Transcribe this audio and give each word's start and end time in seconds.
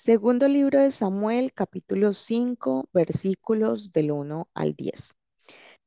Segundo 0.00 0.46
libro 0.46 0.78
de 0.80 0.92
Samuel, 0.92 1.52
capítulo 1.52 2.12
5, 2.12 2.88
versículos 2.92 3.92
del 3.92 4.12
1 4.12 4.48
al 4.54 4.76
10. 4.76 5.16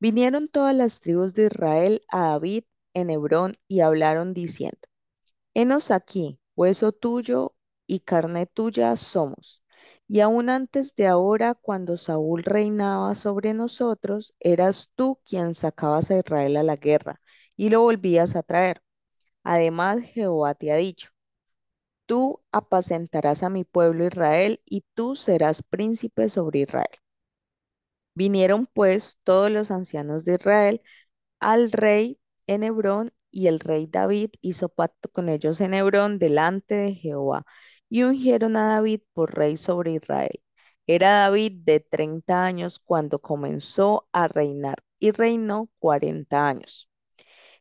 Vinieron 0.02 0.50
todas 0.50 0.76
las 0.76 1.00
tribus 1.00 1.34
de 1.34 1.46
Israel 1.46 2.02
a 2.10 2.32
David 2.32 2.66
en 2.94 3.10
Hebrón 3.10 3.56
y 3.70 3.80
hablaron 3.80 4.34
diciendo, 4.34 4.82
Henos 5.54 5.92
aquí, 5.92 6.42
hueso 6.58 6.92
tuyo 6.92 7.56
y 7.88 8.02
carne 8.02 8.48
tuya 8.48 8.98
somos. 8.98 9.64
Y 10.10 10.20
aún 10.20 10.50
antes 10.50 10.94
de 10.96 11.08
ahora, 11.08 11.56
cuando 11.56 11.96
Saúl 11.96 12.44
reinaba 12.44 13.16
sobre 13.16 13.54
nosotros, 13.54 14.36
eras 14.42 14.92
tú 14.94 15.22
quien 15.24 15.56
sacabas 15.56 16.12
a 16.12 16.18
Israel 16.18 16.58
a 16.58 16.64
la 16.64 16.76
guerra 16.76 17.22
y 17.56 17.70
lo 17.70 17.80
volvías 17.80 18.36
a 18.36 18.44
traer. 18.44 18.82
Además, 19.44 20.02
Jehová 20.02 20.54
te 20.54 20.74
ha 20.74 20.76
dicho, 20.76 21.11
Tú 22.12 22.42
apacentarás 22.52 23.42
a 23.42 23.50
mi 23.50 23.64
pueblo 23.64 24.06
Israel 24.06 24.62
y 24.66 24.84
tú 24.96 25.16
serás 25.16 25.64
príncipe 25.64 26.28
sobre 26.28 26.60
Israel. 26.60 26.90
Vinieron 28.14 28.68
pues 28.68 29.18
todos 29.24 29.50
los 29.50 29.72
ancianos 29.72 30.26
de 30.26 30.34
Israel 30.34 30.82
al 31.40 31.72
rey 31.72 32.20
en 32.48 32.64
Hebrón 32.64 33.14
y 33.32 33.48
el 33.48 33.62
rey 33.62 33.88
David 33.88 34.32
hizo 34.42 34.68
pacto 34.68 35.10
con 35.10 35.30
ellos 35.30 35.62
en 35.62 35.74
Hebrón 35.74 36.20
delante 36.20 36.76
de 36.76 36.96
Jehová 36.96 37.46
y 37.88 38.04
ungieron 38.04 38.58
a 38.58 38.68
David 38.68 39.04
por 39.14 39.34
rey 39.34 39.56
sobre 39.56 39.94
Israel. 39.94 40.44
Era 40.88 41.12
David 41.20 41.62
de 41.64 41.80
30 41.80 42.44
años 42.44 42.80
cuando 42.80 43.20
comenzó 43.20 44.10
a 44.12 44.28
reinar 44.28 44.84
y 45.00 45.12
reinó 45.12 45.70
40 45.80 46.46
años. 46.46 46.90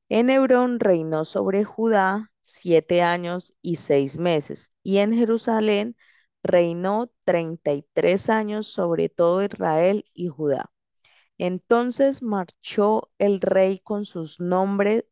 En 0.08 0.28
Hebrón 0.28 0.80
reinó 0.80 1.24
sobre 1.24 1.62
Judá 1.62 2.29
siete 2.52 3.02
años 3.02 3.54
y 3.62 3.76
seis 3.76 4.18
meses, 4.18 4.72
y 4.82 4.98
en 4.98 5.14
Jerusalén 5.14 5.96
reinó 6.42 7.10
treinta 7.24 7.72
y 7.72 7.86
tres 7.92 8.30
años 8.30 8.66
sobre 8.66 9.08
todo 9.08 9.42
Israel 9.42 10.04
y 10.14 10.28
Judá. 10.28 10.70
Entonces 11.38 12.22
marchó 12.22 13.10
el 13.18 13.40
rey 13.40 13.78
con 13.80 14.04
sus 14.04 14.38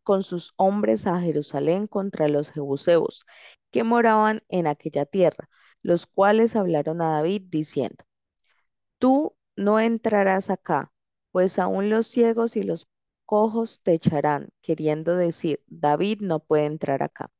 con 0.03 0.23
sus 0.23 0.53
hombres 0.57 1.07
a 1.07 1.21
Jerusalén 1.21 1.87
contra 1.87 2.29
los 2.29 2.51
jebuseos 2.51 3.25
que 3.71 3.85
moraban 3.85 4.43
en 4.49 4.67
aquella 4.67 5.07
tierra, 5.07 5.49
los 5.83 6.07
cuales 6.07 6.57
hablaron 6.57 7.01
a 7.03 7.13
David 7.13 7.45
diciendo: 7.49 8.05
Tú 8.99 9.37
no 9.57 9.81
entrarás 9.81 10.51
acá, 10.51 10.93
pues 11.33 11.59
aún 11.59 11.91
los 11.91 12.07
ciegos 12.09 12.57
y 12.57 12.63
los 12.63 12.89
cojos 13.29 13.83
te 13.83 13.93
echarán, 13.93 14.49
queriendo 14.63 15.15
decir, 15.17 15.63
David 15.67 16.21
no 16.23 16.41
puede 16.41 16.65
entrar 16.67 17.03
acá. 17.03 17.31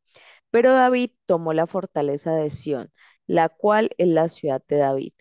Pero 0.51 0.73
David 0.75 1.13
tomó 1.27 1.53
la 1.55 1.67
fortaleza 1.67 2.35
de 2.35 2.51
Sión, 2.51 2.93
la 3.27 3.49
cual 3.49 3.91
es 3.99 4.09
la 4.09 4.29
ciudad 4.29 4.63
de 4.69 4.77
David. 4.79 5.13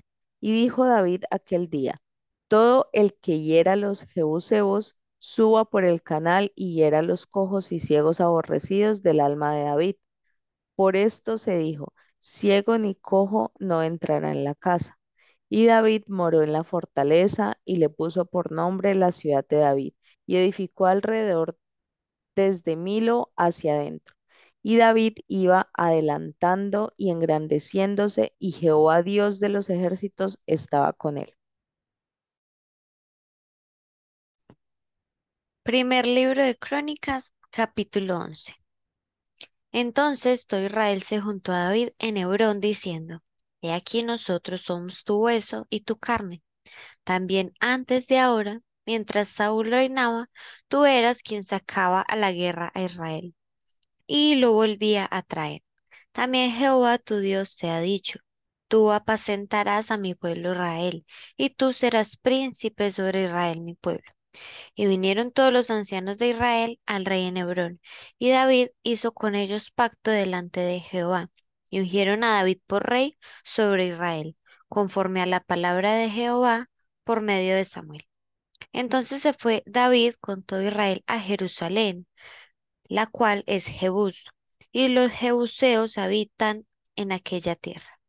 Y 0.41 0.53
dijo 0.53 0.85
David 0.85 1.23
aquel 1.31 1.69
día, 1.69 1.97
todo 2.49 2.89
el 2.93 3.15
que 3.15 3.39
hiera 3.41 3.75
los 3.77 4.03
jebuseos, 4.07 4.97
suba 5.19 5.65
por 5.65 5.85
el 5.85 6.01
canal 6.03 6.51
y 6.55 6.73
hiera 6.75 7.01
los 7.01 7.27
cojos 7.27 7.71
y 7.71 7.79
ciegos 7.79 8.21
aborrecidos 8.21 9.03
del 9.03 9.21
alma 9.21 9.55
de 9.55 9.63
David. 9.65 9.95
Por 10.75 10.95
esto 10.95 11.37
se 11.37 11.57
dijo, 11.57 11.93
ciego 12.19 12.77
ni 12.77 12.95
cojo 12.95 13.51
no 13.59 13.83
entrará 13.83 14.31
en 14.31 14.43
la 14.45 14.55
casa. 14.55 14.99
Y 15.49 15.65
David 15.67 16.03
moró 16.09 16.43
en 16.43 16.53
la 16.53 16.63
fortaleza 16.65 17.57
y 17.65 17.77
le 17.77 17.89
puso 17.89 18.25
por 18.25 18.51
nombre 18.51 18.95
la 18.95 19.11
ciudad 19.13 19.45
de 19.47 19.57
David 19.57 19.93
y 20.27 20.37
edificó 20.37 20.85
alrededor 20.85 21.57
desde 22.35 22.75
Milo 22.75 23.31
hacia 23.35 23.73
adentro. 23.75 24.15
Y 24.61 24.77
David 24.77 25.19
iba 25.27 25.69
adelantando 25.73 26.93
y 26.97 27.09
engrandeciéndose, 27.09 28.35
y 28.37 28.51
Jehová 28.51 29.01
Dios 29.01 29.39
de 29.39 29.49
los 29.49 29.69
ejércitos 29.69 30.39
estaba 30.45 30.93
con 30.93 31.17
él. 31.17 31.33
Primer 35.63 36.05
libro 36.05 36.43
de 36.43 36.55
Crónicas, 36.57 37.33
capítulo 37.49 38.19
11. 38.19 38.53
Entonces 39.71 40.47
todo 40.47 40.65
Israel 40.65 41.01
se 41.03 41.21
juntó 41.21 41.51
a 41.51 41.65
David 41.65 41.89
en 41.99 42.17
Hebrón 42.17 42.59
diciendo, 42.59 43.23
He 43.61 43.73
aquí 43.73 44.03
nosotros 44.03 44.61
somos 44.61 45.03
tu 45.03 45.23
hueso 45.23 45.67
y 45.69 45.81
tu 45.81 45.97
carne. 45.97 46.43
También 47.03 47.53
antes 47.59 48.07
de 48.07 48.19
ahora 48.19 48.61
mientras 48.87 49.29
Saúl 49.29 49.67
reinaba, 49.71 50.29
tú 50.67 50.85
eras 50.85 51.21
quien 51.23 51.43
sacaba 51.43 52.01
a 52.01 52.15
la 52.15 52.31
guerra 52.31 52.71
a 52.75 52.83
Israel 52.83 53.35
y 54.07 54.35
lo 54.37 54.53
volvía 54.53 55.07
a 55.11 55.21
traer. 55.23 55.63
También 56.11 56.51
Jehová 56.51 56.97
tu 56.99 57.19
Dios 57.19 57.57
te 57.57 57.69
ha 57.69 57.81
dicho, 57.81 58.19
tú 58.67 58.91
apacentarás 58.91 59.91
a 59.91 59.97
mi 59.97 60.15
pueblo 60.15 60.53
Israel, 60.53 61.05
y 61.37 61.51
tú 61.51 61.73
serás 61.73 62.17
príncipe 62.17 62.91
sobre 62.91 63.25
Israel 63.25 63.61
mi 63.61 63.75
pueblo. 63.75 64.11
Y 64.75 64.87
vinieron 64.87 65.31
todos 65.31 65.53
los 65.53 65.69
ancianos 65.71 66.17
de 66.17 66.29
Israel 66.29 66.79
al 66.85 67.05
rey 67.05 67.25
en 67.25 67.37
Hebrón, 67.37 67.81
y 68.19 68.31
David 68.31 68.69
hizo 68.83 69.13
con 69.13 69.35
ellos 69.35 69.71
pacto 69.71 70.11
delante 70.11 70.61
de 70.61 70.79
Jehová, 70.79 71.31
y 71.69 71.81
ungieron 71.81 72.23
a 72.23 72.35
David 72.35 72.59
por 72.67 72.87
rey 72.89 73.17
sobre 73.43 73.87
Israel, 73.87 74.37
conforme 74.69 75.21
a 75.21 75.25
la 75.27 75.41
palabra 75.41 75.93
de 75.95 76.09
Jehová 76.09 76.69
por 77.03 77.21
medio 77.21 77.55
de 77.55 77.65
Samuel. 77.65 78.06
Entonces 78.77 79.23
se 79.23 79.33
fue 79.33 79.63
David 79.65 80.13
con 80.21 80.43
todo 80.43 80.61
Israel 80.61 81.03
a 81.07 81.19
Jerusalén, 81.19 82.05
la 82.83 83.07
cual 83.07 83.43
es 83.47 83.65
Jebús, 83.65 84.25
y 84.71 84.89
los 84.89 85.11
jebuseos 85.11 85.97
habitan 85.97 86.67
en 86.95 87.11
aquella 87.11 87.55
tierra. 87.55 87.99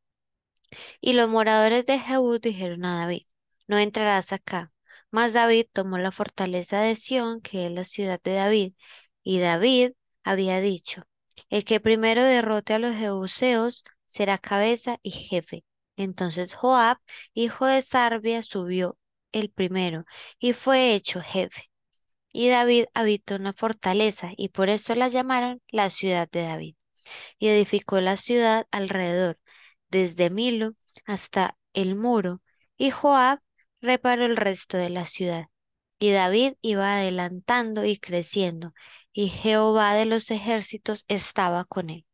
Y 1.00 1.14
los 1.14 1.30
moradores 1.30 1.86
de 1.86 1.98
Jebús 1.98 2.42
dijeron 2.42 2.84
a 2.84 3.00
David, 3.00 3.22
no 3.66 3.78
entrarás 3.78 4.34
acá. 4.34 4.70
Mas 5.10 5.32
David 5.32 5.68
tomó 5.72 5.96
la 5.96 6.12
fortaleza 6.12 6.82
de 6.82 6.96
Sión, 6.96 7.40
que 7.40 7.66
es 7.66 7.72
la 7.72 7.86
ciudad 7.86 8.20
de 8.22 8.34
David, 8.34 8.74
y 9.22 9.38
David 9.38 9.92
había 10.22 10.60
dicho, 10.60 11.04
el 11.48 11.64
que 11.64 11.80
primero 11.80 12.22
derrote 12.22 12.74
a 12.74 12.78
los 12.78 12.94
jebuseos 12.94 13.84
será 14.04 14.36
cabeza 14.36 14.98
y 15.02 15.12
jefe. 15.12 15.64
Entonces 15.96 16.52
Joab, 16.52 16.98
hijo 17.32 17.64
de 17.64 17.80
Sarbia, 17.80 18.42
subió 18.42 18.98
el 19.32 19.50
primero, 19.50 20.04
y 20.38 20.52
fue 20.52 20.94
hecho 20.94 21.20
jefe. 21.20 21.70
Y 22.32 22.48
David 22.48 22.86
habitó 22.94 23.36
una 23.36 23.52
fortaleza, 23.52 24.32
y 24.36 24.50
por 24.50 24.70
eso 24.70 24.94
la 24.94 25.08
llamaron 25.08 25.62
la 25.68 25.90
ciudad 25.90 26.28
de 26.30 26.42
David. 26.44 26.76
Y 27.38 27.48
edificó 27.48 28.00
la 28.00 28.16
ciudad 28.16 28.66
alrededor, 28.70 29.38
desde 29.90 30.30
Milo 30.30 30.72
hasta 31.06 31.56
el 31.74 31.96
muro, 31.96 32.42
y 32.76 32.90
Joab 32.90 33.40
reparó 33.80 34.26
el 34.26 34.36
resto 34.36 34.76
de 34.78 34.90
la 34.90 35.06
ciudad. 35.06 35.48
Y 36.00 36.12
David 36.12 36.54
iba 36.62 36.96
adelantando 36.98 37.84
y 37.84 37.98
creciendo, 37.98 38.74
y 39.12 39.28
Jehová 39.30 39.94
de 39.94 40.06
los 40.06 40.30
ejércitos 40.30 41.04
estaba 41.08 41.64
con 41.64 41.90
él. 41.90 42.06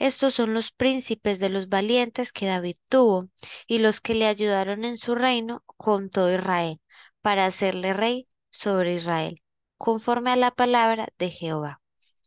Estos 0.00 0.32
son 0.32 0.54
los 0.54 0.72
príncipes 0.72 1.38
de 1.40 1.50
los 1.50 1.68
valientes 1.68 2.32
que 2.32 2.46
David 2.46 2.76
tuvo 2.88 3.28
y 3.66 3.80
los 3.80 4.00
que 4.00 4.14
le 4.14 4.26
ayudaron 4.26 4.86
en 4.86 4.96
su 4.96 5.14
reino 5.14 5.62
con 5.76 6.08
todo 6.08 6.34
Israel, 6.34 6.80
para 7.20 7.44
hacerle 7.44 7.92
rey 7.92 8.26
sobre 8.50 8.94
Israel, 8.94 9.42
conforme 9.76 10.30
a 10.30 10.36
la 10.36 10.52
palabra 10.52 11.08
de 11.18 11.28
Jehová. 11.28 11.82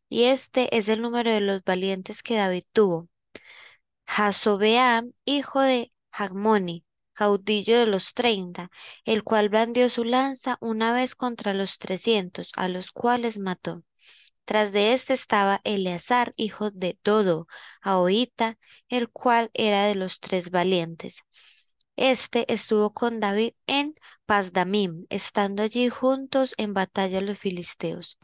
Y 0.08 0.26
este 0.26 0.78
es 0.78 0.88
el 0.88 1.02
número 1.02 1.34
de 1.34 1.42
los 1.42 1.64
valientes 1.64 2.22
que 2.22 2.36
David 2.36 2.64
tuvo. 2.74 3.10
Jasobeam, 4.06 5.14
hijo 5.26 5.60
de 5.60 5.92
Jagmoni, 6.12 6.86
caudillo 7.14 7.80
de 7.80 7.88
los 7.88 8.14
treinta, 8.14 8.70
el 9.04 9.24
cual 9.24 9.50
blandió 9.50 9.90
su 9.90 10.04
lanza 10.04 10.60
una 10.62 10.94
vez 10.94 11.16
contra 11.16 11.56
los 11.56 11.80
trescientos, 11.80 12.52
a 12.56 12.70
los 12.70 12.92
cuales 12.92 13.40
mató. 13.40 13.82
Tras 14.46 14.72
de 14.72 14.94
éste 14.94 15.14
estaba 15.14 15.60
Eleazar, 15.66 16.34
hijo 16.38 16.72
de 16.72 16.98
Dodo, 17.04 17.48
Ahoita, 17.82 18.58
el 18.90 19.10
cual 19.10 19.52
era 19.54 19.86
de 19.88 19.96
los 19.96 20.20
tres 20.22 20.50
valientes. 20.52 21.24
Este 21.98 22.52
estuvo 22.54 22.94
con 22.94 23.20
David 23.20 23.54
en 23.68 23.96
Pasdamim, 24.26 25.06
estando 25.10 25.64
allí 25.64 25.90
juntos 25.90 26.54
en 26.58 26.74
batalla 26.74 27.22
los 27.22 27.40
filisteos. 27.40 28.18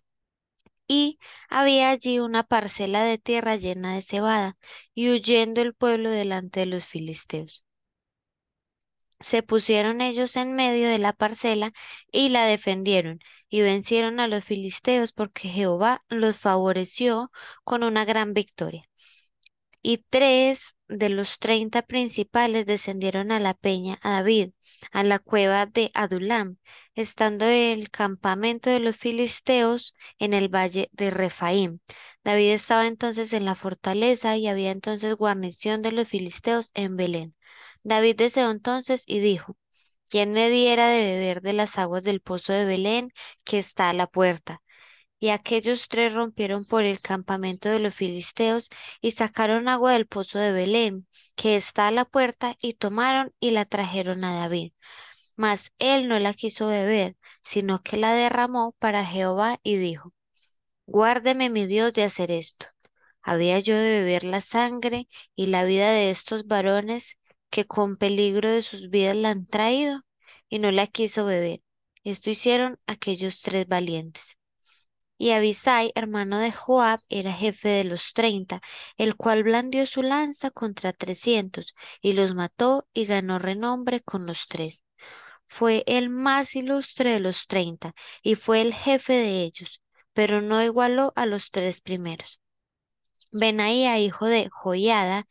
Y 0.87 1.19
había 1.49 1.89
allí 1.91 2.19
una 2.19 2.43
parcela 2.43 3.03
de 3.05 3.17
tierra 3.17 3.55
llena 3.55 3.95
de 3.95 4.01
cebada, 4.01 4.57
y 4.93 5.09
huyendo 5.11 5.61
el 5.61 5.73
pueblo 5.73 6.09
delante 6.09 6.61
de 6.61 6.65
los 6.67 6.85
filisteos. 6.85 7.63
Se 9.21 9.43
pusieron 9.43 10.01
ellos 10.01 10.35
en 10.35 10.55
medio 10.55 10.89
de 10.89 10.99
la 10.99 11.13
parcela 11.13 11.71
y 12.11 12.29
la 12.29 12.45
defendieron, 12.45 13.19
y 13.49 13.61
vencieron 13.61 14.19
a 14.19 14.27
los 14.27 14.43
filisteos 14.43 15.11
porque 15.13 15.47
Jehová 15.49 16.03
los 16.09 16.37
favoreció 16.37 17.31
con 17.63 17.83
una 17.83 18.03
gran 18.05 18.33
victoria. 18.33 18.83
Y 19.81 19.97
tres 20.09 20.77
de 20.87 21.09
los 21.09 21.37
treinta 21.37 21.81
principales 21.81 22.65
descendieron 22.65 23.31
a 23.33 23.39
la 23.39 23.53
peña 23.53 23.99
a 24.01 24.11
David, 24.11 24.51
a 24.93 25.03
la 25.03 25.19
cueva 25.19 25.65
de 25.65 25.91
Adulam, 25.93 26.55
estando 26.95 27.45
el 27.45 27.89
campamento 27.89 28.69
de 28.69 28.79
los 28.79 28.95
filisteos 28.95 29.95
en 30.17 30.33
el 30.33 30.47
valle 30.47 30.89
de 30.93 31.11
Refaim. 31.11 31.79
David 32.23 32.51
estaba 32.51 32.87
entonces 32.87 33.33
en 33.33 33.43
la 33.45 33.55
fortaleza 33.55 34.37
y 34.37 34.47
había 34.47 34.71
entonces 34.71 35.13
guarnición 35.15 35.81
de 35.81 35.91
los 35.91 36.07
filisteos 36.07 36.71
en 36.73 36.95
Belén. 36.95 37.35
David 37.83 38.15
deseó 38.17 38.51
entonces 38.51 39.03
y 39.07 39.19
dijo, 39.19 39.57
¿quién 40.09 40.33
me 40.33 40.49
diera 40.49 40.89
de 40.89 41.05
beber 41.05 41.41
de 41.41 41.53
las 41.53 41.77
aguas 41.77 42.03
del 42.03 42.21
pozo 42.21 42.53
de 42.53 42.65
Belén 42.65 43.11
que 43.43 43.59
está 43.59 43.89
a 43.89 43.93
la 43.93 44.07
puerta? 44.07 44.61
Y 45.19 45.29
aquellos 45.29 45.87
tres 45.89 46.13
rompieron 46.13 46.65
por 46.65 46.83
el 46.83 47.01
campamento 47.01 47.69
de 47.69 47.79
los 47.79 47.95
filisteos 47.95 48.69
y 49.01 49.11
sacaron 49.11 49.67
agua 49.67 49.93
del 49.93 50.07
pozo 50.07 50.39
de 50.39 50.51
Belén, 50.53 51.07
que 51.35 51.55
está 51.57 51.87
a 51.87 51.91
la 51.91 52.05
puerta, 52.05 52.55
y 52.61 52.75
tomaron 52.75 53.33
y 53.39 53.51
la 53.51 53.65
trajeron 53.65 54.23
a 54.23 54.35
David. 54.35 54.73
Mas 55.35 55.73
él 55.79 56.07
no 56.07 56.19
la 56.19 56.33
quiso 56.33 56.67
beber, 56.67 57.17
sino 57.41 57.81
que 57.83 57.97
la 57.97 58.13
derramó 58.13 58.73
para 58.79 59.05
Jehová 59.05 59.59
y 59.63 59.77
dijo, 59.77 60.13
Guárdeme 60.87 61.49
mi 61.49 61.67
Dios 61.67 61.93
de 61.93 62.03
hacer 62.03 62.31
esto. 62.31 62.67
¿Había 63.21 63.59
yo 63.59 63.77
de 63.77 64.01
beber 64.01 64.23
la 64.25 64.41
sangre 64.41 65.07
y 65.35 65.47
la 65.47 65.63
vida 65.65 65.91
de 65.91 66.11
estos 66.11 66.47
varones 66.47 67.18
que 67.49 67.65
con 67.65 67.97
peligro 67.97 68.49
de 68.49 68.61
sus 68.61 68.89
vidas 68.89 69.15
la 69.15 69.29
han 69.31 69.45
traído? 69.47 70.01
Y 70.49 70.59
no 70.59 70.71
la 70.71 70.87
quiso 70.87 71.25
beber. 71.25 71.61
Esto 72.03 72.29
hicieron 72.29 72.79
aquellos 72.87 73.41
tres 73.41 73.67
valientes. 73.67 74.37
Y 75.17 75.31
Abisai, 75.31 75.91
hermano 75.95 76.39
de 76.39 76.51
Joab, 76.51 77.01
era 77.09 77.33
jefe 77.33 77.69
de 77.69 77.83
los 77.83 78.13
treinta, 78.13 78.61
el 78.97 79.15
cual 79.15 79.43
blandió 79.43 79.85
su 79.85 80.01
lanza 80.01 80.49
contra 80.49 80.93
trescientos, 80.93 81.75
y 82.01 82.13
los 82.13 82.35
mató 82.35 82.87
y 82.93 83.05
ganó 83.05 83.37
renombre 83.37 84.01
con 84.01 84.25
los 84.25 84.47
tres. 84.47 84.85
Fue 85.47 85.83
el 85.87 86.09
más 86.09 86.55
ilustre 86.55 87.11
de 87.11 87.19
los 87.19 87.47
treinta, 87.47 87.93
y 88.23 88.35
fue 88.35 88.61
el 88.61 88.73
jefe 88.73 89.13
de 89.13 89.43
ellos, 89.43 89.81
pero 90.13 90.41
no 90.41 90.63
igualó 90.63 91.11
a 91.15 91.25
los 91.25 91.51
tres 91.51 91.81
primeros. 91.81 92.39
Benaía, 93.31 93.99
hijo 93.99 94.25
de 94.27 94.49
Joiada, 94.51 95.27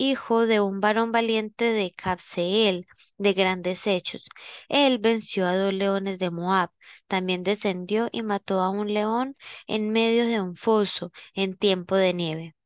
hijo 0.00 0.46
de 0.46 0.60
un 0.60 0.80
varón 0.80 1.12
valiente 1.12 1.66
de 1.72 1.92
Cabseel, 1.92 2.86
de 3.18 3.32
grandes 3.34 3.86
hechos. 3.86 4.24
Él 4.68 4.98
venció 4.98 5.46
a 5.46 5.56
dos 5.56 5.74
leones 5.74 6.18
de 6.18 6.30
Moab. 6.30 6.70
También 7.06 7.42
descendió 7.42 8.08
y 8.10 8.22
mató 8.22 8.60
a 8.60 8.70
un 8.70 8.94
león 8.94 9.36
en 9.66 9.90
medio 9.90 10.26
de 10.26 10.40
un 10.40 10.56
foso 10.56 11.12
en 11.34 11.54
tiempo 11.56 11.96
de 11.96 12.14
nieve. 12.14 12.56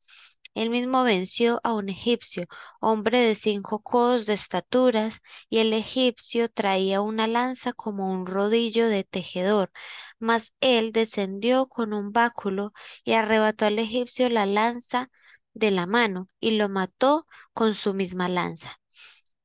Él 0.54 0.70
mismo 0.70 1.02
venció 1.02 1.60
a 1.64 1.74
un 1.74 1.88
egipcio, 1.88 2.46
hombre 2.80 3.18
de 3.18 3.34
cinco 3.34 3.80
codos 3.82 4.26
de 4.26 4.34
estaturas, 4.34 5.20
y 5.50 5.58
el 5.58 5.72
egipcio 5.72 6.48
traía 6.48 7.00
una 7.00 7.26
lanza 7.26 7.72
como 7.72 8.10
un 8.12 8.26
rodillo 8.26 8.88
de 8.88 9.02
tejedor. 9.04 9.72
Mas 10.20 10.52
él 10.60 10.92
descendió 10.92 11.66
con 11.66 11.92
un 11.92 12.12
báculo 12.12 12.72
y 13.04 13.14
arrebató 13.14 13.66
al 13.66 13.78
egipcio 13.80 14.28
la 14.28 14.46
lanza 14.46 15.10
de 15.54 15.70
la 15.70 15.86
mano 15.86 16.28
y 16.40 16.52
lo 16.52 16.68
mató 16.68 17.26
con 17.52 17.74
su 17.74 17.94
misma 17.94 18.28
lanza. 18.28 18.78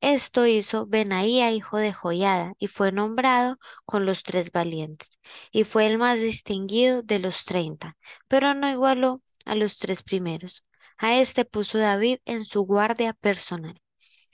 Esto 0.01 0.45
hizo 0.47 0.85
Benaía, 0.87 1.51
hijo 1.51 1.77
de 1.77 1.93
Joiada, 1.93 2.53
y 2.59 2.67
fue 2.67 2.91
nombrado 2.91 3.59
con 3.85 4.05
los 4.05 4.23
tres 4.23 4.51
valientes, 4.51 5.19
y 5.51 5.63
fue 5.65 5.87
el 5.87 5.97
más 5.97 6.19
distinguido 6.19 7.01
de 7.03 7.19
los 7.19 7.45
treinta, 7.45 7.97
pero 8.27 8.53
no 8.53 8.69
igualó 8.69 9.21
a 9.45 9.55
los 9.55 9.77
tres 9.77 10.03
primeros. 10.03 10.63
A 10.97 11.15
este 11.19 11.45
puso 11.45 11.77
David 11.77 12.19
en 12.25 12.45
su 12.45 12.63
guardia 12.63 13.13
personal. 13.13 13.81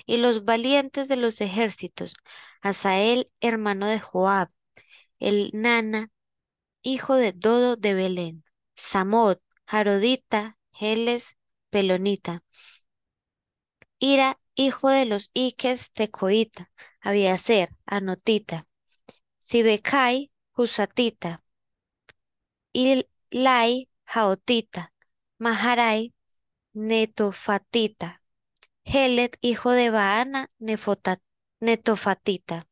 Y 0.05 0.17
los 0.17 0.45
valientes 0.45 1.07
de 1.07 1.17
los 1.17 1.41
ejércitos, 1.41 2.15
Asael, 2.61 3.29
hermano 3.41 3.87
de 3.87 3.99
Joab, 3.99 4.49
el 5.19 5.51
Nana, 5.53 6.11
hijo 6.83 7.15
de 7.15 7.33
Dodo 7.33 7.75
de 7.75 7.93
Belén, 7.93 8.43
Samot, 8.75 9.41
Jarodita, 9.65 10.57
Geles, 10.73 11.35
Pelonita, 11.69 12.43
Ira, 13.99 14.39
hijo 14.55 14.87
de 14.89 15.03
los 15.05 15.31
Iques 15.33 15.91
de 15.95 16.09
Coita, 16.09 16.71
Abiaser, 17.01 17.71
Anotita, 17.85 18.67
Sibecai, 19.39 20.31
Husatita, 20.55 21.43
Ilai, 22.73 23.89
Jaotita, 24.05 24.91
Maharai, 25.39 26.13
Netofatita, 26.75 28.21
Helet, 28.85 29.37
hijo 29.41 29.71
de 29.71 29.91
Baana, 29.91 30.51
Netofatita, 31.61 32.67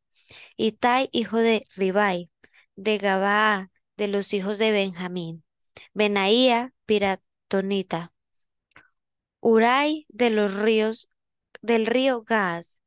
Itai, 0.58 1.10
hijo 1.12 1.38
de 1.38 1.66
Ribai, 1.76 2.30
de 2.76 2.98
Gabaa, 2.98 3.70
de 3.98 4.08
los 4.08 4.32
hijos 4.34 4.58
de 4.58 4.72
Benjamín, 4.72 5.44
Benaía, 5.94 6.74
Piratonita, 6.86 8.13
Urai 9.46 10.06
de 10.08 10.30
los 10.30 10.54
ríos, 10.54 11.08
del 11.60 11.84
río 11.86 12.22
Gaz, 12.22 12.78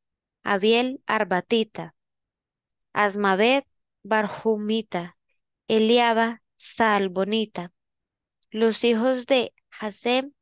Abiel, 0.44 1.01
Arbatita, 1.06 1.94
Asmavet, 2.94 3.68
Barjumita, 4.01 5.18
Eliaba, 5.68 6.42
Salbonita, 6.57 7.74
los 8.50 8.83
hijos 8.83 9.27
de 9.27 9.54
Hasem, 9.80 10.33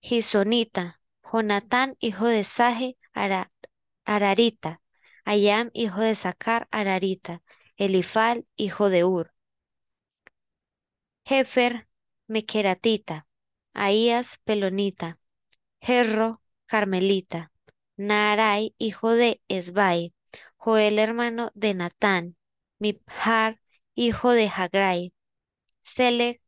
Gisonita, 0.00 1.00
Jonatán, 1.24 1.96
hijo 1.98 2.26
de 2.26 2.44
Saje, 2.44 2.96
Ararita, 4.04 4.80
Ayam, 5.24 5.70
hijo 5.74 6.00
de 6.02 6.14
Sacar, 6.14 6.68
Ararita, 6.70 7.42
Elifal, 7.76 8.46
hijo 8.54 8.90
de 8.90 9.04
Ur, 9.04 9.32
Jefer, 11.24 11.88
Mequeratita, 12.28 13.25
Ahías, 13.76 14.38
Pelonita, 14.44 15.18
Jerro, 15.80 16.42
Carmelita, 16.66 17.52
Narai, 17.96 18.74
hijo 18.78 19.12
de 19.12 19.40
Esbai, 19.48 20.14
Joel, 20.56 20.98
hermano 20.98 21.50
de 21.54 21.74
Natán, 21.74 22.36
Mibhar, 22.80 23.60
hijo 23.94 24.32
de 24.32 24.48
Hagrai, 24.48 25.12
Selec, 25.80 26.40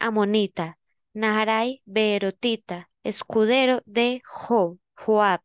Amonita, 0.00 0.78
Naharai, 1.14 1.80
Beerotita, 1.86 2.90
escudero 3.04 3.80
de 3.86 4.22
Joab, 4.24 5.40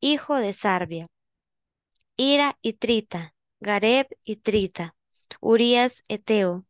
hijo 0.00 0.36
de 0.36 0.52
Sarbia, 0.52 1.08
Ira 2.18 2.58
y 2.62 2.74
Trita, 2.74 3.34
Gareb 3.60 4.06
y 4.22 4.36
Trita, 4.36 4.94
Urias 5.40 6.02
Eteo, 6.08 6.66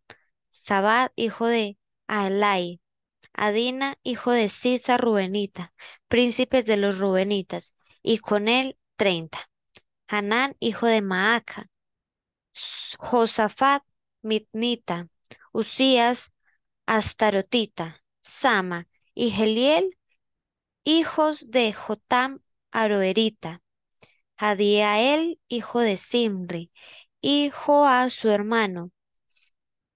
Sabad, 0.51 1.11
hijo 1.17 1.47
de 1.47 1.79
Alai, 2.09 2.81
Adina, 3.35 3.99
hijo 4.03 4.33
de 4.33 4.49
Sisa 4.49 4.97
Rubenita, 4.99 5.73
príncipes 6.09 6.67
de 6.67 6.77
los 6.77 6.99
Rubenitas, 6.99 7.75
y 8.03 8.19
con 8.19 8.49
él 8.49 8.79
treinta. 8.97 9.51
Hanán, 10.09 10.57
hijo 10.61 10.87
de 10.87 11.03
Maaca, 11.03 11.69
Josafat, 12.99 13.83
Mitnita, 14.23 15.09
Usías, 15.53 16.33
Astarotita, 16.87 18.03
Sama 18.23 18.89
y 19.15 19.31
Geliel, 19.31 19.97
hijos 20.85 21.45
de 21.51 21.73
Jotam, 21.75 22.41
Aroerita, 22.73 23.63
Jadiael, 24.39 25.41
hijo 25.49 25.81
de 25.81 25.97
Simri, 25.99 26.73
y 27.21 27.51
Joa, 27.51 28.11
su 28.11 28.31
hermano, 28.31 28.93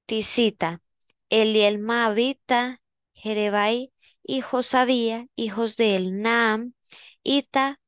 Tisita, 0.07 0.83
Eliel 1.31 1.79
Maavita, 1.79 2.81
Jerebai, 3.15 3.93
y 4.23 4.41
Josabía, 4.43 5.27
hijos 5.37 5.77
de 5.77 5.97
El 5.97 6.21
Naam, 6.23 6.75
Ita, 7.23 7.81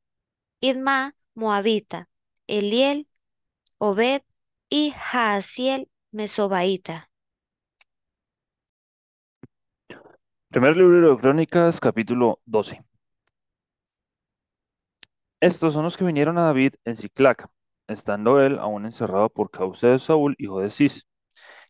Idma, 0.61 1.15
Moabita, 1.35 2.09
Eliel, 2.47 3.09
Obed 3.79 4.23
y 4.69 4.93
Jaasiel, 4.97 5.89
Mesobaita. 6.13 7.11
Primer 10.49 10.77
libro 10.77 11.15
de 11.15 11.21
Crónicas, 11.21 11.81
capítulo 11.81 12.41
12. 12.45 12.85
Estos 15.41 15.73
son 15.73 15.83
los 15.83 15.97
que 15.97 16.05
vinieron 16.05 16.39
a 16.39 16.43
David 16.45 16.75
en 16.85 16.97
Ciclac, 16.97 17.49
estando 17.89 18.41
él 18.41 18.59
aún 18.59 18.87
encerrado 18.87 19.29
por 19.31 19.51
causa 19.51 19.89
de 19.89 19.99
Saúl, 19.99 20.37
hijo 20.39 20.61
de 20.61 20.71
Cis. 20.71 21.07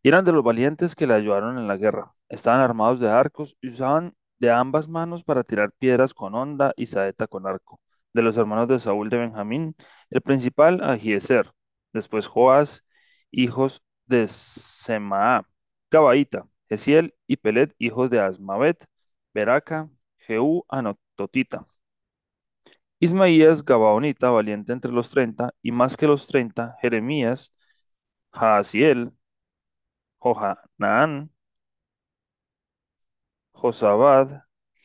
Y 0.03 0.09
eran 0.09 0.25
de 0.25 0.33
los 0.33 0.43
valientes 0.45 0.95
que 0.95 1.07
le 1.07 1.15
ayudaron 1.15 1.59
en 1.59 1.69
la 1.69 1.77
guerra. 1.77 2.13
Estaban 2.29 2.61
armados 2.61 3.01
de 3.01 3.09
arcos 3.11 3.57
y 3.61 3.69
usaban 3.69 4.15
de 4.39 4.51
ambas 4.51 4.89
manos 4.89 5.25
para 5.25 5.45
tirar 5.45 5.73
piedras 5.73 6.15
con 6.15 6.35
honda 6.35 6.73
y 6.77 6.87
saeta 6.87 7.27
con 7.29 7.47
arco. 7.47 7.81
De 8.13 8.23
los 8.23 8.37
hermanos 8.37 8.69
de 8.69 8.79
Saúl 8.81 9.11
de 9.11 9.19
Benjamín, 9.19 9.77
el 10.11 10.21
principal 10.23 10.83
Agieser, 10.83 11.53
después 11.93 12.27
Joás, 12.27 12.85
hijos 13.31 13.83
de 14.07 14.27
Semaa, 14.29 15.47
Gabaita, 15.91 16.47
Gesiel 16.69 17.15
y 17.27 17.37
Pelet, 17.37 17.75
hijos 17.79 18.11
de 18.11 18.21
Asmavet, 18.21 18.85
Beraca, 19.33 19.89
Jehú 20.19 20.65
Anatotita, 20.69 21.65
Ismaías 23.01 23.65
Gabaonita, 23.65 24.31
valiente 24.31 24.73
entre 24.73 24.93
los 24.93 25.11
treinta, 25.11 25.53
y 25.63 25.73
más 25.73 25.97
que 25.97 26.07
los 26.07 26.27
treinta, 26.27 26.77
Jeremías, 26.81 27.53
Jaasiel, 28.33 29.13
Johanán, 30.23 31.31
Josabad, 33.55 34.45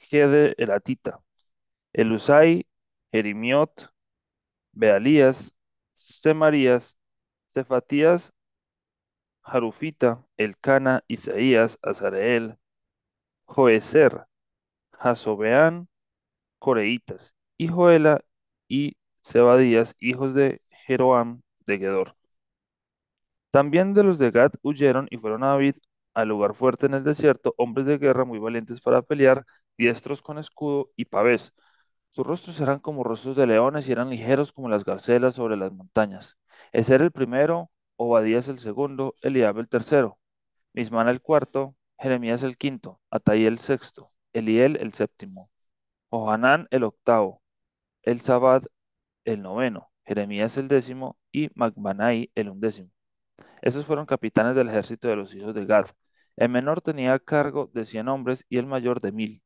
Gede 0.10 0.56
Elatita, 0.58 1.22
Elusai, 1.94 2.68
Jerimiot, 3.12 3.92
Bealías, 4.74 5.56
Semarías, 5.96 6.98
Cefatías, 7.50 8.34
Harufita, 9.42 10.24
Elcana, 10.38 11.04
Isaías, 11.08 11.80
Azareel, 11.82 12.58
Joezer, 13.48 14.28
Jasobeán, 14.94 15.90
Coreitas, 16.60 17.36
y 17.58 17.70
Joela 17.70 18.26
y 18.70 18.98
Zebadías, 19.26 19.96
hijos 20.02 20.36
de 20.36 20.62
Jeroam 20.88 21.44
de 21.68 21.80
Gedor. 21.80 22.17
También 23.52 23.94
de 23.94 24.04
los 24.04 24.18
de 24.20 24.32
Gad 24.32 24.54
huyeron 24.62 25.08
y 25.12 25.18
fueron 25.18 25.44
a 25.44 25.48
David 25.50 25.76
al 26.14 26.30
lugar 26.30 26.54
fuerte 26.56 26.86
en 26.86 26.94
el 26.94 27.04
desierto, 27.04 27.54
hombres 27.58 27.86
de 27.86 27.98
guerra 27.98 28.26
muy 28.26 28.40
valientes 28.40 28.82
para 28.82 29.02
pelear, 29.02 29.46
diestros 29.78 30.22
con 30.22 30.38
escudo 30.38 30.90
y 30.96 31.06
pavés. 31.06 31.54
Sus 32.12 32.26
rostros 32.28 32.60
eran 32.62 32.80
como 32.80 33.04
rostros 33.04 33.36
de 33.36 33.48
leones 33.48 33.88
y 33.90 33.92
eran 33.92 34.10
ligeros 34.10 34.52
como 34.54 34.70
las 34.70 34.84
garcelas 34.86 35.36
sobre 35.36 35.58
las 35.58 35.72
montañas. 35.74 36.38
Ese 36.72 36.96
el 36.96 37.12
primero, 37.12 37.72
Obadías 37.98 38.48
el 38.50 38.60
segundo, 38.60 39.16
Eliab 39.22 39.60
el 39.60 39.70
tercero, 39.70 40.20
Mismán 40.74 41.08
el 41.10 41.22
cuarto, 41.22 41.76
Jeremías 42.00 42.44
el 42.44 42.58
quinto, 42.58 43.02
Ataí 43.12 43.46
el 43.46 43.60
sexto, 43.60 44.12
Eliel 44.34 44.78
el 44.78 44.94
séptimo, 44.94 45.50
Johanán 46.12 46.68
el 46.72 46.84
octavo, 46.86 47.42
el 48.04 48.22
Sabad 48.22 48.64
el 49.26 49.42
noveno, 49.44 49.92
Jeremías 50.06 50.58
el 50.58 50.68
décimo 50.70 51.18
y 51.32 51.50
Macbanai 51.56 52.32
el 52.36 52.50
undécimo. 52.50 52.92
Estos 53.62 53.86
fueron 53.86 54.06
capitanes 54.06 54.56
del 54.56 54.70
ejército 54.70 55.08
de 55.08 55.16
los 55.16 55.34
hijos 55.36 55.54
de 55.54 55.66
Gad. 55.66 55.88
El 56.36 56.50
menor 56.50 56.82
tenía 56.82 57.20
cargo 57.20 57.70
de 57.74 57.86
cien 57.86 58.08
hombres 58.08 58.46
y 58.50 58.58
el 58.58 58.66
mayor 58.66 59.02
de 59.02 59.12
mil. 59.12 59.44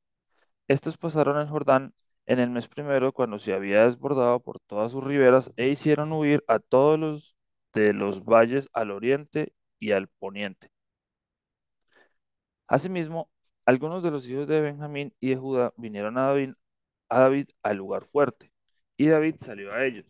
Estos 0.68 0.98
pasaron 0.98 1.38
el 1.40 1.48
Jordán 1.50 1.94
en 2.26 2.40
el 2.40 2.50
mes 2.50 2.68
primero 2.68 3.14
cuando 3.14 3.40
se 3.40 3.54
había 3.54 3.86
desbordado 3.86 4.40
por 4.42 4.60
todas 4.62 4.92
sus 4.92 5.04
riberas 5.04 5.52
e 5.58 5.70
hicieron 5.70 6.12
huir 6.14 6.44
a 6.48 6.60
todos 6.60 7.00
los 7.00 7.36
de 7.74 7.94
los 7.94 8.24
valles 8.26 8.70
al 8.74 8.92
oriente 8.92 9.54
y 9.80 9.92
al 9.92 10.08
poniente. 10.08 10.72
Asimismo, 12.68 13.30
algunos 13.66 14.02
de 14.04 14.12
los 14.12 14.28
hijos 14.28 14.48
de 14.48 14.62
Benjamín 14.62 15.14
y 15.20 15.30
de 15.30 15.36
Judá 15.38 15.74
vinieron 15.78 16.18
a 16.18 16.28
David, 16.28 16.54
a 17.10 17.20
David 17.22 17.50
al 17.64 17.78
lugar 17.78 18.06
fuerte, 18.06 18.52
y 18.98 19.08
David 19.08 19.36
salió 19.40 19.74
a 19.74 19.86
ellos 19.86 20.06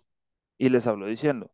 y 0.57 0.69
les 0.69 0.87
habló 0.87 1.07
diciendo, 1.07 1.51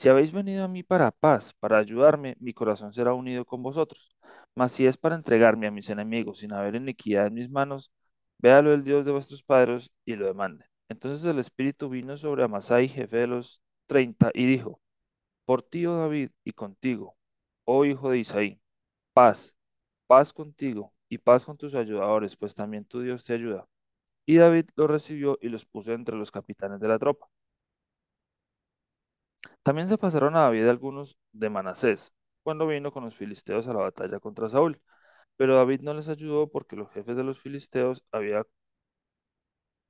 si 0.00 0.08
habéis 0.08 0.32
venido 0.32 0.64
a 0.64 0.68
mí 0.68 0.82
para 0.82 1.10
paz, 1.10 1.52
para 1.60 1.78
ayudarme, 1.78 2.36
mi 2.40 2.54
corazón 2.54 2.92
será 2.94 3.12
unido 3.14 3.44
con 3.44 3.62
vosotros. 3.62 4.16
Mas 4.54 4.72
si 4.72 4.86
es 4.86 4.96
para 4.96 5.14
entregarme 5.14 5.66
a 5.66 5.70
mis 5.70 5.90
enemigos 5.90 6.38
sin 6.38 6.52
haber 6.54 6.74
iniquidad 6.76 7.26
en 7.26 7.34
mis 7.34 7.50
manos, 7.50 7.92
véalo 8.38 8.72
el 8.72 8.82
Dios 8.82 9.04
de 9.04 9.12
vuestros 9.12 9.42
padres 9.42 9.90
y 10.06 10.16
lo 10.16 10.26
demande. 10.26 10.64
Entonces 10.88 11.24
el 11.26 11.38
Espíritu 11.38 11.90
vino 11.90 12.16
sobre 12.16 12.44
Amasai, 12.44 12.88
jefe 12.88 13.18
de 13.18 13.26
los 13.26 13.62
treinta, 13.86 14.30
y 14.32 14.46
dijo, 14.46 14.80
por 15.44 15.62
ti, 15.62 15.86
oh 15.86 15.96
David, 15.98 16.30
y 16.44 16.52
contigo, 16.52 17.16
oh 17.64 17.84
hijo 17.84 18.10
de 18.10 18.20
Isaí, 18.20 18.60
paz, 19.12 19.56
paz 20.06 20.32
contigo 20.32 20.94
y 21.10 21.18
paz 21.18 21.44
con 21.46 21.58
tus 21.58 21.74
ayudadores, 21.74 22.36
pues 22.36 22.54
también 22.54 22.86
tu 22.86 23.02
Dios 23.02 23.24
te 23.24 23.34
ayuda. 23.34 23.66
Y 24.26 24.36
David 24.38 24.66
los 24.76 24.90
recibió 24.90 25.38
y 25.42 25.50
los 25.50 25.66
puso 25.66 25.92
entre 25.92 26.16
los 26.16 26.30
capitanes 26.30 26.80
de 26.80 26.88
la 26.88 26.98
tropa. 26.98 27.28
También 29.62 29.88
se 29.88 29.98
pasaron 29.98 30.36
a 30.36 30.40
David 30.42 30.68
algunos 30.68 31.18
de 31.32 31.50
Manasés, 31.50 32.12
cuando 32.42 32.66
vino 32.66 32.92
con 32.92 33.04
los 33.04 33.16
filisteos 33.16 33.66
a 33.68 33.72
la 33.72 33.80
batalla 33.80 34.20
contra 34.20 34.48
Saúl. 34.48 34.80
Pero 35.36 35.56
David 35.56 35.82
no 35.82 35.94
les 35.94 36.08
ayudó 36.08 36.48
porque 36.48 36.76
los 36.76 36.90
jefes 36.92 37.16
de 37.16 37.24
los 37.24 37.40
filisteos 37.40 38.04
había, 38.12 38.44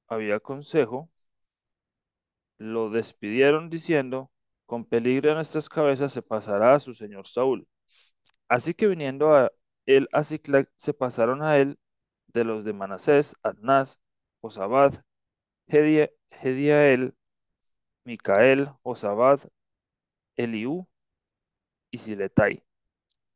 había 0.09 0.41
consejo, 0.41 1.09
lo 2.59 2.91
despidieron 2.91 3.71
diciendo, 3.71 4.31
con 4.67 4.85
peligro 4.85 5.31
en 5.31 5.37
nuestras 5.37 5.69
cabezas 5.69 6.13
se 6.13 6.23
pasará 6.23 6.75
a 6.75 6.81
su 6.81 6.95
señor 6.95 7.27
Saúl. 7.27 7.67
Así 8.49 8.75
que 8.75 8.89
viniendo 8.89 9.35
a 9.37 9.51
él 9.87 10.09
a 10.13 10.25
Ciclac, 10.25 10.71
se 10.77 10.95
pasaron 10.95 11.43
a 11.43 11.59
él 11.59 11.79
de 12.29 12.45
los 12.45 12.65
de 12.65 12.73
Manasés, 12.75 13.37
Adnás, 13.43 13.99
Josabad, 14.43 14.95
Hediael, 15.69 17.15
Micael, 18.05 18.69
Josabad, 18.83 19.41
Eliú 20.37 20.87
y 21.91 21.99
Siletai, 21.99 22.63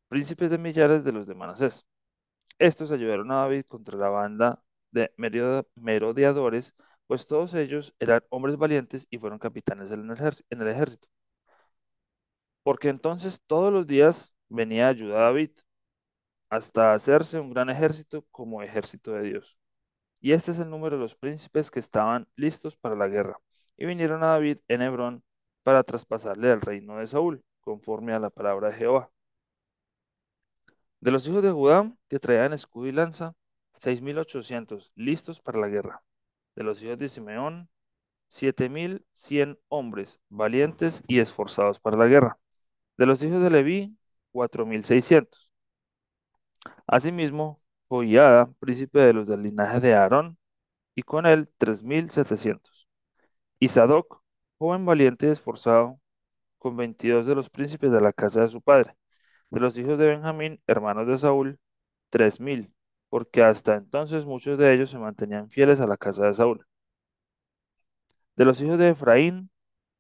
príncipes 0.09 0.51
de 0.51 0.59
millares 0.59 1.05
de 1.05 1.13
los 1.13 1.27
de 1.27 1.35
Manasés. 1.35 1.87
Estos 2.59 2.93
ayudaron 2.93 3.31
a 3.33 3.37
David 3.43 3.65
contra 3.69 3.99
la 3.99 4.09
banda 4.11 4.63
de 4.93 5.13
merodeadores, 5.77 6.75
pues 7.07 7.27
todos 7.27 7.55
ellos 7.55 7.95
eran 8.01 8.23
hombres 8.31 8.57
valientes 8.57 9.07
y 9.11 9.19
fueron 9.19 9.39
capitanes 9.39 9.91
en 9.93 10.11
el 10.63 10.69
ejército. 10.69 11.09
Porque 12.63 12.89
entonces 12.89 13.41
todos 13.47 13.73
los 13.73 13.87
días 13.87 14.35
venía 14.49 14.89
ayuda 14.89 15.19
a 15.19 15.23
David, 15.27 15.51
hasta 16.51 16.95
hacerse 16.95 17.39
un 17.41 17.51
gran 17.53 17.71
ejército 17.71 18.25
como 18.31 18.63
ejército 18.63 19.13
de 19.13 19.23
Dios. 19.23 19.59
Y 20.21 20.33
este 20.33 20.53
es 20.53 20.59
el 20.61 20.71
número 20.71 20.97
de 20.97 21.03
los 21.03 21.17
príncipes 21.17 21.71
que 21.71 21.81
estaban 21.81 22.29
listos 22.37 22.77
para 22.77 22.97
la 22.97 23.09
guerra. 23.09 23.39
Y 23.77 23.87
vinieron 23.87 24.23
a 24.23 24.29
David 24.29 24.59
en 24.69 24.83
Hebrón 24.83 25.23
para 25.63 25.83
traspasarle 25.83 26.53
el 26.53 26.61
reino 26.61 26.99
de 26.99 27.07
Saúl, 27.07 27.43
conforme 27.61 28.13
a 28.13 28.19
la 28.21 28.31
palabra 28.31 28.69
de 28.69 28.75
Jehová. 28.75 29.11
De 31.01 31.11
los 31.11 31.27
hijos 31.29 31.43
de 31.43 31.51
Judá, 31.51 31.93
que 32.09 32.19
traían 32.19 32.53
escudo 32.53 32.87
y 32.87 32.93
lanza, 32.93 33.35
seis 33.77 34.01
mil 34.01 34.19
ochocientos, 34.19 34.93
listos 34.95 35.41
para 35.41 35.61
la 35.61 35.69
guerra. 35.69 36.03
De 36.57 36.63
los 36.65 36.83
hijos 36.83 36.99
de 36.99 37.09
Simeón, 37.09 37.69
siete 38.29 38.69
mil 38.69 39.05
cien 39.13 39.59
hombres, 39.69 40.21
valientes 40.29 41.03
y 41.07 41.21
esforzados 41.21 41.81
para 41.81 41.97
la 41.97 42.07
guerra. 42.07 42.39
De 42.97 43.07
los 43.07 43.23
hijos 43.23 43.43
de 43.43 43.51
Leví, 43.51 43.97
cuatro 44.33 44.67
mil 44.67 44.85
seiscientos. 44.85 45.51
Asimismo, 46.87 47.61
Joiada, 47.89 48.51
príncipe 48.59 49.01
de 49.01 49.13
los 49.13 49.27
del 49.27 49.43
linaje 49.43 49.81
de 49.81 49.95
Aarón, 49.95 50.39
y 50.95 51.03
con 51.03 51.27
él 51.27 51.49
tres 51.59 51.83
mil 51.83 52.11
setecientos. 52.11 52.74
Y 53.65 53.69
Sadoc, 53.69 54.21
joven 54.59 54.85
valiente 54.85 55.27
y 55.27 55.31
esforzado, 55.31 55.99
con 56.59 56.77
veintidós 56.77 57.27
de 57.27 57.35
los 57.35 57.49
príncipes 57.49 57.91
de 57.93 58.01
la 58.03 58.13
casa 58.13 58.43
de 58.43 58.49
su 58.49 58.61
padre. 58.61 58.95
De 59.49 59.59
los 59.59 59.79
hijos 59.79 59.99
de 59.99 60.07
Benjamín, 60.07 60.61
hermanos 60.67 61.07
de 61.07 61.17
Saúl, 61.17 61.59
tres 62.11 62.41
mil, 62.41 62.75
porque 63.09 63.43
hasta 63.43 63.77
entonces 63.77 64.27
muchos 64.27 64.59
de 64.59 64.75
ellos 64.75 64.91
se 64.91 64.99
mantenían 64.99 65.49
fieles 65.49 65.81
a 65.81 65.87
la 65.87 65.97
casa 65.97 66.27
de 66.27 66.35
Saúl. 66.35 66.67
De 68.37 68.45
los 68.45 68.61
hijos 68.61 68.79
de 68.79 68.91
Efraín, 68.91 69.51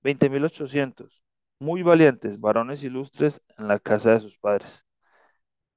veinte 0.03 0.29
mil 0.29 0.45
ochocientos, 0.45 1.23
muy 1.59 1.83
valientes, 1.83 2.39
varones 2.39 2.85
ilustres 2.85 3.41
en 3.57 3.67
la 3.69 3.79
casa 3.79 4.11
de 4.11 4.21
sus 4.21 4.37
padres. 4.37 4.85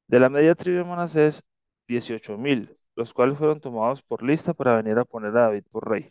De 0.08 0.20
la 0.20 0.28
media 0.28 0.56
tribu 0.56 0.80
de 0.80 0.84
Manasés, 0.84 1.42
dieciocho 1.88 2.38
mil, 2.38 2.78
los 2.98 3.14
cuales 3.14 3.38
fueron 3.38 3.62
tomados 3.62 4.02
por 4.02 4.24
lista 4.24 4.54
para 4.54 4.76
venir 4.76 5.00
a 5.00 5.06
poner 5.06 5.30
a 5.38 5.44
David 5.44 5.64
por 5.72 5.90
rey. 5.90 6.10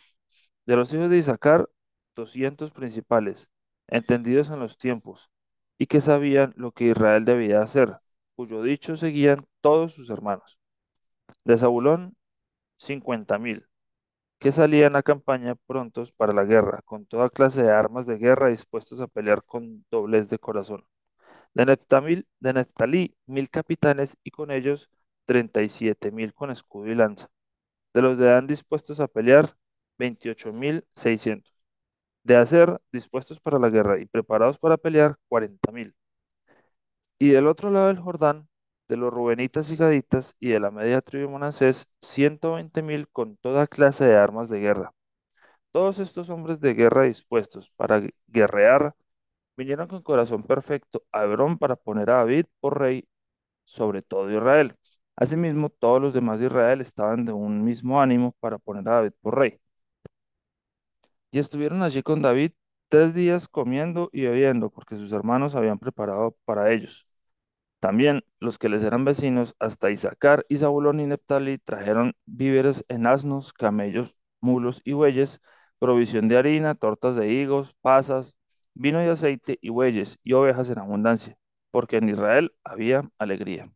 De 0.66 0.76
los 0.76 0.92
hijos 0.92 1.11
de 1.11 1.18
Isaacar, 1.18 1.68
doscientos 2.14 2.70
principales, 2.73 3.49
entendidos 3.88 4.50
en 4.50 4.58
los 4.58 4.78
tiempos, 4.78 5.30
y 5.78 5.87
que 5.87 6.00
sabían 6.00 6.54
lo 6.56 6.73
que 6.73 6.87
Israel 6.87 7.25
debía 7.25 7.62
hacer, 7.62 7.99
cuyo 8.35 8.62
dicho 8.62 8.96
seguían 8.96 9.46
todos 9.61 9.94
sus 9.94 10.11
hermanos. 10.11 10.58
De 11.44 11.56
Zabulón, 11.58 12.16
cincuenta 12.78 13.38
mil, 13.38 13.66
que 14.38 14.52
salían 14.52 14.96
a 14.96 15.02
campaña 15.02 15.56
prontos 15.66 16.12
para 16.12 16.32
la 16.32 16.44
guerra, 16.44 16.82
con 16.85 17.06
toda 17.06 17.30
clase 17.30 17.62
de 17.62 17.70
armas 17.70 18.06
de 18.06 18.18
guerra 18.18 18.49
dispuestos 18.49 19.00
a 19.00 19.06
pelear 19.08 19.44
con 19.44 19.85
doblez 19.90 20.28
de 20.28 20.38
corazón. 20.38 20.85
De 21.54 21.64
de 22.40 22.52
Neftalí 22.52 23.16
mil 23.26 23.50
capitanes 23.50 24.16
y 24.25 24.30
con 24.30 24.50
ellos 24.50 24.90
treinta 25.26 25.62
y 25.62 25.68
siete 25.70 26.11
mil 26.12 26.35
con 26.35 26.50
escudo 26.50 26.88
y 26.90 26.94
lanza. 26.94 27.28
De 27.94 28.02
los 28.02 28.18
de 28.18 28.26
Dan 28.26 28.46
dispuestos 28.46 29.00
a 29.00 29.08
pelear, 29.08 29.56
veintiocho 29.99 30.53
mil 30.53 30.87
seiscientos. 30.95 31.53
De 32.25 32.37
hacer 32.37 32.81
dispuestos 32.93 33.41
para 33.41 33.59
la 33.59 33.71
guerra 33.71 34.00
y 34.00 34.07
preparados 34.07 34.59
para 34.59 34.76
pelear, 34.79 35.17
cuarenta 35.29 35.73
mil. 35.73 35.95
Y 37.19 37.31
del 37.31 37.47
otro 37.47 37.71
lado 37.71 37.88
del 37.88 37.99
Jordán, 37.99 38.49
de 38.88 38.97
los 38.97 39.12
Rubenitas 39.12 39.71
y 39.71 39.76
Gaditas 39.76 40.35
y 40.41 40.50
de 40.50 40.61
la 40.61 40.71
media 40.71 41.00
tribu 41.00 41.26
de 41.26 41.33
Manasés, 41.33 41.87
ciento 42.00 42.55
veinte 42.55 42.83
mil 42.83 43.09
con 43.09 43.37
toda 43.38 43.67
clase 43.67 44.05
de 44.07 44.17
armas 44.17 44.49
de 44.49 44.61
guerra. 44.61 44.93
Todos 45.73 45.99
estos 45.99 46.31
hombres 46.31 46.61
de 46.61 46.75
guerra 46.75 47.05
dispuestos 47.05 47.71
para 47.76 48.03
guerrear 48.29 48.95
vinieron 49.57 49.88
con 49.88 50.03
corazón 50.03 50.43
perfecto 50.45 51.05
a 51.12 51.25
Hebrón 51.25 51.59
para 51.59 51.76
poner 51.76 52.11
a 52.11 52.17
David 52.19 52.47
por 52.61 52.81
rey 52.81 53.09
sobre 53.65 54.03
todo 54.03 54.31
Israel. 54.31 54.76
Asimismo, 55.17 55.71
todos 55.71 56.03
los 56.03 56.15
demás 56.15 56.41
de 56.41 56.47
Israel 56.47 56.81
estaban 56.81 57.25
de 57.26 57.33
un 57.33 57.65
mismo 57.65 58.00
ánimo 58.00 58.35
para 58.41 58.59
poner 58.59 58.88
a 58.88 58.93
David 58.97 59.12
por 59.23 59.38
rey. 59.38 59.61
Y 61.37 61.38
estuvieron 61.38 61.83
allí 61.83 62.02
con 62.02 62.23
David 62.23 62.52
tres 62.88 63.12
días 63.14 63.47
comiendo 63.47 64.09
y 64.11 64.23
bebiendo, 64.23 64.71
porque 64.71 64.97
sus 64.97 65.12
hermanos 65.12 65.55
habían 65.55 65.78
preparado 65.78 66.35
para 66.47 66.73
ellos. 66.73 67.07
También 67.81 68.25
los 68.40 68.59
que 68.59 68.71
les 68.71 68.83
eran 68.83 69.05
vecinos, 69.05 69.55
hasta 69.61 69.90
Isaacar 69.93 70.47
y 70.49 70.59
Zabulón 70.59 71.00
y 71.00 71.07
Neptali, 71.07 71.59
trajeron 71.59 72.14
víveres 72.26 72.85
en 72.88 73.07
asnos, 73.07 73.52
camellos, 73.52 74.16
mulos 74.40 74.83
y 74.85 74.95
bueyes, 74.95 75.43
provisión 75.78 76.28
de 76.28 76.38
harina, 76.38 76.75
tortas 76.75 77.16
de 77.16 77.28
higos, 77.31 77.75
pasas, 77.83 78.35
vino 78.75 79.05
y 79.05 79.09
aceite 79.09 79.59
y 79.62 79.71
bueyes 79.71 80.19
y 80.25 80.33
ovejas 80.35 80.71
en 80.71 80.78
abundancia, 80.81 81.38
porque 81.71 81.99
en 81.99 82.09
Israel 82.11 82.55
había 82.64 83.11
alegría. 83.19 83.71